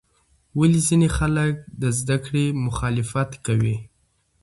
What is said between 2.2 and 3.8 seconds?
کړې مخالفت کوي؟